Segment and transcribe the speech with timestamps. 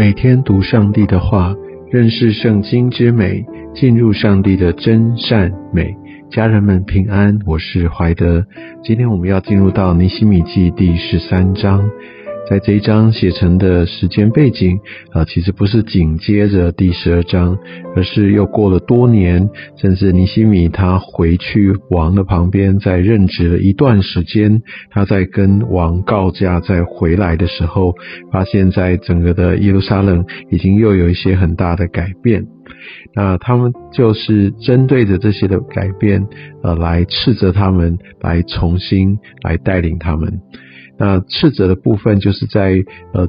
[0.00, 1.54] 每天读上帝的话，
[1.90, 3.44] 认识圣经之美，
[3.74, 5.94] 进入上帝的真善美。
[6.30, 8.46] 家人们平安，我是怀德。
[8.82, 11.90] 今天我们要进入到尼西米记第十三章。
[12.50, 14.80] 在这一章写成的时间背景
[15.12, 17.56] 啊，其实不是紧接着第十二章，
[17.94, 27.94] 而是又过了多年，甚至尼西米他回去王的旁边，在任职了一段时间，他在跟王告假，再回来的时候，
[28.32, 32.44] 发现在整个的耶路撒冷已经又有一些很大的改变。
[33.14, 36.26] 那他们就是针对着这些的改变，
[36.64, 40.40] 呃，来斥责他们，来重新来带领他们。
[41.00, 43.26] 那斥责的部分，就是在呃，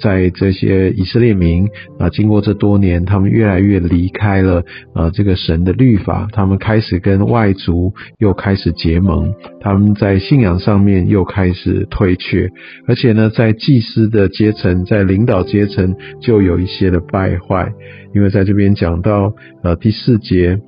[0.00, 1.68] 在这些以色列民
[2.00, 12.50] 啊，经过这多年，他们越来越离开了呃这个神的律法，他们开始跟外族又开始结盟，他们在信仰上面又开始退却，
[12.88, 17.72] 而且呢，在祭司的阶层，在领导阶层就有一些的败坏，
[18.16, 20.58] 因为在这边讲到呃第四节。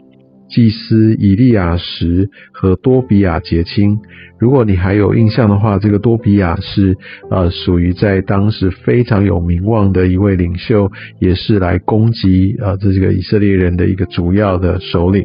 [0.49, 3.99] 祭司以利亚什和多比亚结亲。
[4.39, 6.97] 如果你还有印象的话，这个多比亚是
[7.31, 15.25] 呃属于在当时非常有名望的一位领袖，也是来攻击呃这个以色列人的一个主要的首领。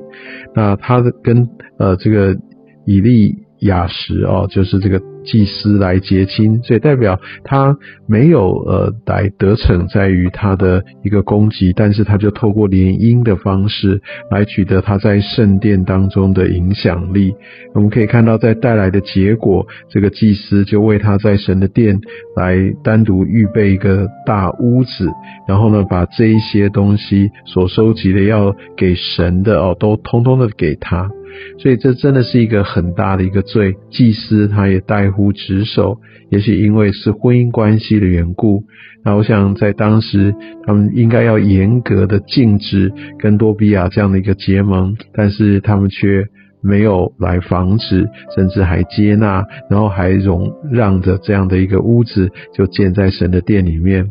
[0.56, 2.38] 那他的跟呃这个
[2.86, 5.02] 以利亚什哦，就是这个。
[5.24, 17.34] 祭司来结亲，所以代表他没有呃来得逞在于他的一个攻击，但是他就透过联姻的方式来取得他在圣殿当中的影响力。
[17.74, 22.00] 我们可以看到，在带来的结果，这个祭司就为他在神的殿
[22.36, 25.10] 来单独预备一个大屋子，
[25.48, 31.10] 然后呢，把这一些东西所收集的要给神的哦，都通通的给他。
[31.58, 35.98] 所以这真的是一个很大的一个罪，祭司他也怠乎职守，
[36.30, 38.64] 也许因为是婚姻关系的缘故。
[39.04, 40.34] 那我想在当时，
[40.66, 46.26] 他们应该要严格的禁止跟多比亚这样的一个结盟，但是他们却
[46.62, 54.06] 没有来防止，甚至还接纳，然后还容让着这样的一个屋子就建在神的殿里面。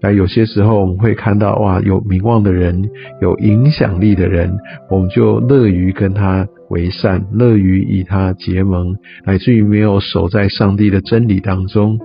[0.00, 2.88] 那有些时候我们会看到，哇，有名望的人，
[3.20, 4.56] 有影响力的人，
[4.88, 11.98] 我们就乐于跟他为善，乐于与他结盟，乃至于没有守在上帝的真理当中，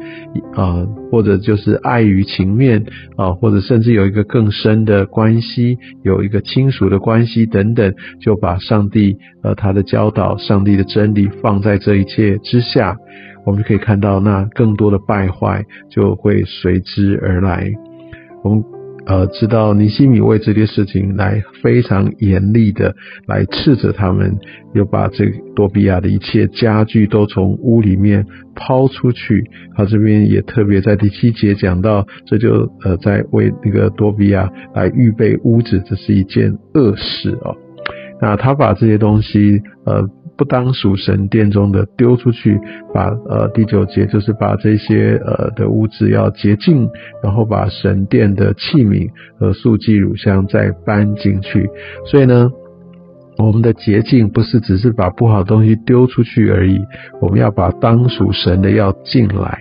[0.54, 2.86] 啊，或者就是碍于情面，
[3.18, 12.98] 啊，或者甚至有一个更深的关系，有一个亲属的关系等等，就把上帝呃他的教导、上帝的真理放在这一切之下。
[13.46, 17.70] 我们就可以看到，那更多的败坏就会随之而来。
[18.42, 18.64] 我们
[19.06, 22.96] 呃知道尼西米为这些事情来非常严厉的
[23.28, 24.38] 来斥责他们，
[24.74, 25.26] 又把这
[25.56, 28.26] 多比亚的一切家具都从屋里面
[28.56, 29.44] 抛出去。
[29.76, 37.56] 他这边也特别在第七节讲到，这就呃在为那个多比亚来预备屋子，这是一件恶事哦。
[38.24, 40.10] 那他把这些东西呃。
[40.36, 42.60] 不当属神殿中的丢出去，
[42.92, 46.90] 把呃第九节就是把这些呃的物质要洁净，
[47.22, 49.08] 然后把神殿的器皿
[49.38, 51.70] 和素祭乳香再搬进去。
[52.10, 52.50] 所以呢，
[53.38, 56.82] 我们的洁净不是只是把不好的东西丢出去而已，
[57.22, 59.60] 我们要把当属神的要进来。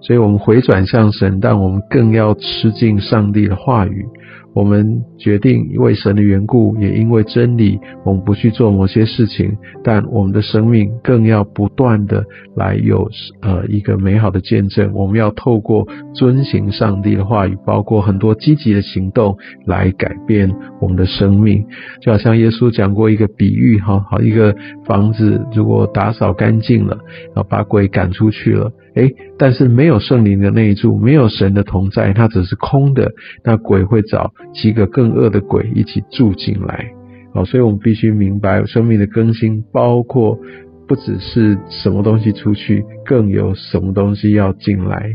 [0.00, 4.06] 所以我们回转向神，但我们更要吃进上帝的话语。
[4.54, 12.24] 我们决定因为神的缘故，也因为真理，我们不去做某些事情，但我们的生命更要不断的
[12.56, 13.10] 来有
[13.42, 14.92] 呃一个美好的见证。
[14.94, 21.66] 我们要透过遵行上帝的话语，包括很多积极的行动，来改变我们的生命。
[22.00, 24.54] 就好像耶稣讲过一个比喻，哈，好一个
[24.84, 26.96] 房子如果打扫干净了，
[27.34, 28.70] 然后把鬼赶出去了。
[28.94, 33.12] 哎，但是没有圣灵的内住，没有神的同在，它只是空的。
[33.44, 36.86] 那鬼会找几个更恶的鬼一起住进来。
[37.32, 40.38] 好，所以我们必须明白，生命的更新包括
[40.86, 45.10] 不只是什么东西出去，更有什么东西要进来。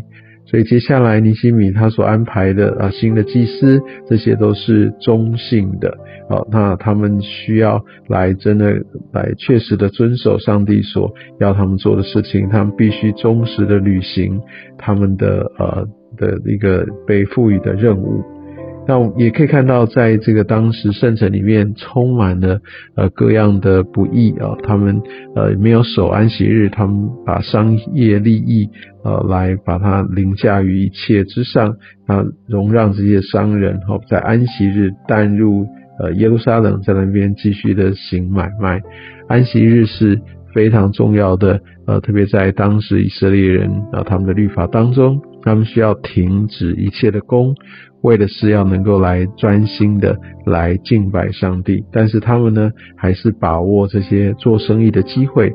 [0.49, 5.95] 所以接下来尼西米他所安排的啊新的祭司，这些都是中性的，
[6.27, 8.71] 好，那他们需要来真的
[9.13, 14.41] 来确实的遵守上帝所要他们做的事情，他们必须忠实的履行
[14.77, 15.87] 他们的呃
[16.17, 18.38] 的一个被赋予的任务。
[18.87, 22.59] 那我也可以看到，在这个当时圣城里面充满了
[22.95, 24.99] 呃各样的不义啊，他们
[25.35, 28.67] 呃没有守安息日，他们把商业利益
[29.03, 31.75] 呃来把它凌驾于一切之上，
[32.07, 35.67] 啊容让这些商人哈在安息日淡入
[35.99, 38.81] 呃耶路撒冷，在那边继续的行买卖。
[39.27, 40.19] 安息日是
[40.55, 45.21] 非常重要的，呃特别在当时以色列人啊他们的律法当中。
[45.44, 47.56] 他们需要停止一切的工，
[48.01, 51.83] 为的是要能够来专心的来敬拜上帝。
[51.91, 55.53] 但是他们呢，还是把握这些做生意的机会，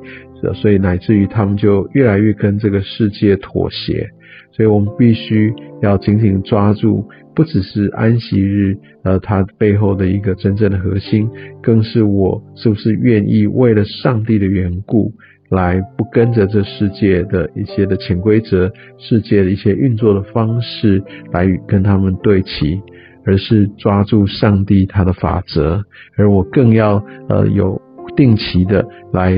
[0.53, 4.07] 所以乃至于他们就越来越跟这个世界妥协。
[4.53, 11.31] 所以我们必须要紧紧抓住，不只是安息日，呃，它背后的一个真正的核心，
[11.63, 15.13] 更是我是不是愿意为了上帝的缘故。
[15.51, 21.01] 来不跟着这世界的一些的潜规则，世界的一些运作的方式
[21.33, 22.81] 来跟他们对齐，
[23.25, 25.85] 而是抓住上帝他的法则，
[26.17, 27.81] 而我更要呃有
[28.17, 29.33] 定期的来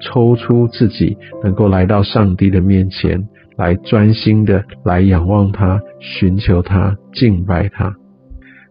[0.00, 7.94] 抽出自己，能够来到上帝的面前，来专心的来仰望他，寻求他，敬拜他。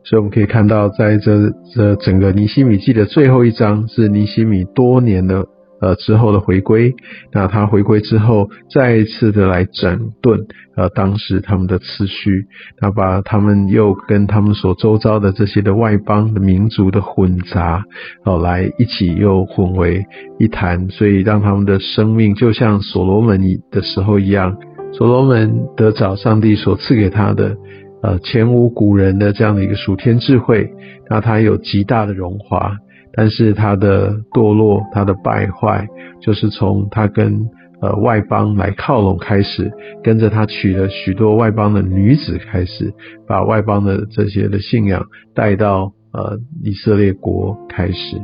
[0.03, 5.45] 所以我们可以看到，在这这整个尼西米记的最后一章，是尼西米多年的。
[5.79, 6.95] 呃，之后的回归，
[7.31, 10.39] 那他回归之后，再一次的来整顿
[10.75, 12.47] 呃当时他们的次序，
[12.81, 17.83] 那把他们又跟他们所周遭的这些的外邦的民族的混杂，
[18.25, 20.06] 哦，来一起又混为
[20.39, 23.39] 一谈，所以让他们的生命就像所罗门
[23.69, 24.57] 的时候一样，
[24.94, 27.56] 所罗门得找上帝所赐给他的，
[28.01, 30.71] 呃，前无古人的这样的一个属天智慧，
[31.07, 32.77] 那他有极大的荣华。
[33.17, 35.87] 但是他的堕落，他的败坏，
[36.21, 37.49] 就是从他跟
[37.81, 39.71] 呃外邦来靠拢开始，
[40.03, 42.93] 跟着他娶了许多外邦的女子开始，
[43.27, 45.03] 把外邦的这些的信仰
[45.33, 48.17] 带到呃以色列国开始，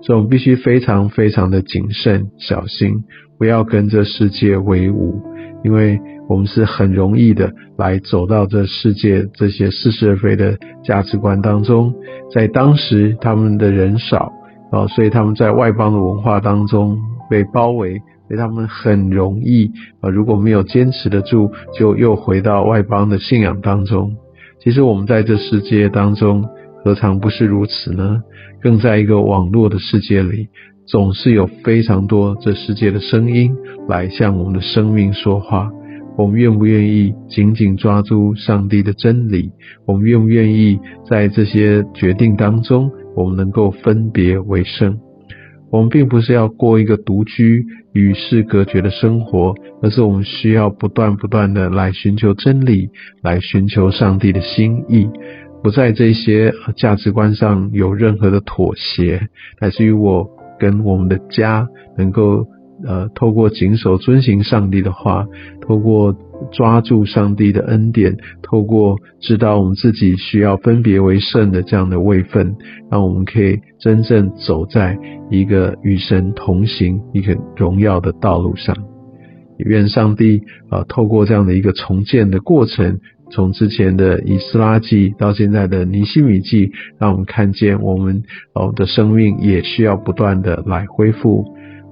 [0.00, 3.04] 所以我们必须非常非常的谨慎小心，
[3.38, 5.20] 不要跟这世界为伍，
[5.62, 11.92] 因为我们是很容易的来走到这世界这些似是而非的价值观当中，
[12.34, 14.32] 在当时他们的人少。
[14.70, 16.98] 啊，所以他们在外邦的文化当中
[17.30, 17.98] 被包围，
[18.28, 19.70] 所以他们很容易
[20.00, 24.16] 啊，如果没有坚持得住，就又回到外邦的信仰当中。
[24.60, 26.44] 其实我们在这世界当中，
[26.84, 28.20] 何尝不是如此呢？
[28.60, 30.48] 更在一个网络的世界里，
[30.86, 33.54] 总是有非常多这世界的声音
[33.88, 35.70] 来向我们的生命说话。
[36.16, 39.52] 我们愿不愿意紧紧抓住上帝的真理？
[39.86, 42.90] 我们愿不愿意在这些决定当中？
[43.18, 44.96] 我们能够分别为生，
[45.72, 55.08] 我们并不是要过一个独居与世隔绝的生活，而是我们需要不断不断的来寻求真理，来寻求上帝的心意，
[55.64, 59.28] 不在这些价值观上有任何的妥协，
[59.60, 60.28] 乃至于我
[60.60, 61.66] 跟我们的家
[61.96, 62.46] 能够
[62.86, 65.26] 呃透过谨守遵行上帝的话，
[65.66, 66.16] 透过。
[66.52, 72.54] 抓住上帝的恩典，透过知道我们自己需要分别为圣的这样的位分，
[72.92, 74.96] 让我们可以真正走在
[75.30, 78.76] 一个与神同行、一个荣耀的道路上。
[79.58, 80.40] 愿上帝
[80.70, 83.00] 啊，透过这样的一个重建的过程，
[83.32, 86.70] 从之前的以斯拉记到现在的尼西米记，
[87.00, 88.22] 让我们看见我们
[88.54, 91.44] 哦的生命也需要不断的来恢复，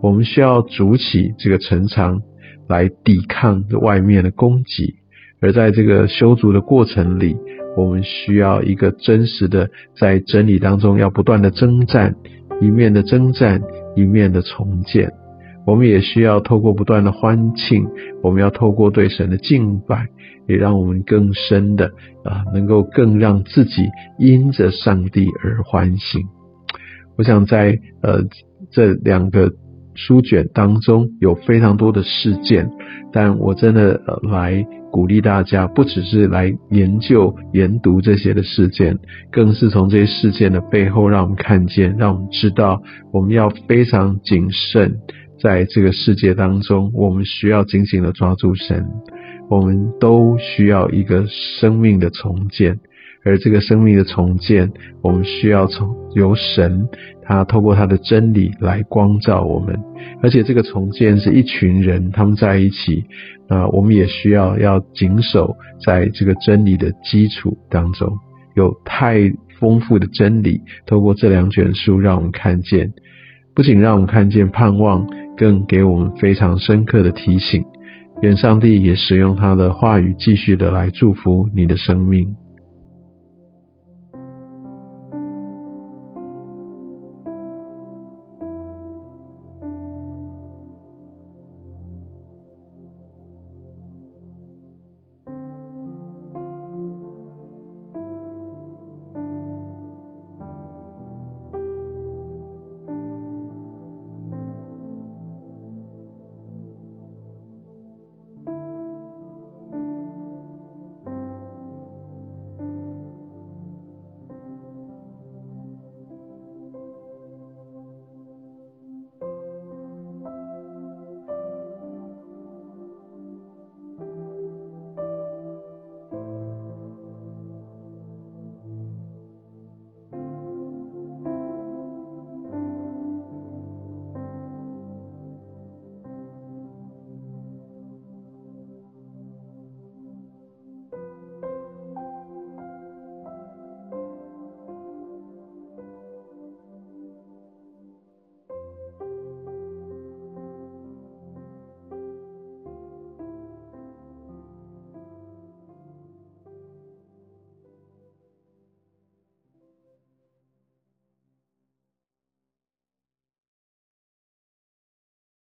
[0.06, 2.22] 我们需要筑起这个城墙。
[2.68, 4.96] 来抵抗外面的攻击，
[5.40, 7.36] 而在这个修筑的过程里，
[7.76, 12.16] 我们需要一个真实的在真理当中要不断的征战，
[12.60, 13.62] 一面的征战，
[13.94, 15.12] 一面的重建。
[15.64, 17.86] 我们也需要透过不断的欢庆，
[18.20, 20.08] 我们要透过对神的敬拜，
[20.48, 21.92] 也让我们更深的
[22.24, 23.84] 啊，能够更让自己
[24.18, 26.18] 因着上帝而欢喜。
[27.16, 28.24] 我想在呃
[28.72, 29.52] 这两个。
[29.96, 32.70] 书卷当中有非常多的事件，
[33.12, 38.98] 但我真的来鼓励大家，不只是来研究研读这些的事件，
[39.32, 42.80] 更是从这些事件的背后，让我们看见，让我们知道，
[43.12, 44.96] 我们要非常谨慎，
[45.42, 48.86] 在这个世界当中，我们需要紧紧的抓住神，
[49.50, 52.78] 我们都需要一个生命的重建。
[53.26, 54.70] 而这个生命的重建，
[55.02, 56.88] 我们需要从由神，
[57.24, 59.76] 他透过他的真理来光照我们。
[60.22, 63.04] 而且这个重建是一群人他们在一起，
[63.48, 68.16] 啊，我们也需要要谨守在这个真理的基础当中。
[68.54, 69.18] 有太
[69.58, 72.92] 丰富的真理，透过这两卷书，让我们看见，
[73.56, 75.04] 不仅让我们看见盼望，
[75.36, 77.64] 更给我们非常深刻的提醒。
[78.22, 82.36] 愿上帝也使用他的话语，继续的来祝福你的生命。